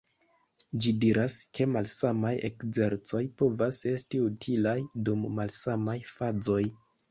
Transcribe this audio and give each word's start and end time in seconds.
Ĝi 0.85 0.93
diras, 1.03 1.35
ke 1.57 1.67
malsamaj 1.73 2.31
ekzercoj 2.49 3.23
povas 3.43 3.83
esti 3.93 4.23
utilaj 4.31 4.77
dum 5.11 5.31
malsamaj 5.39 5.99
fazoj. 6.17 6.61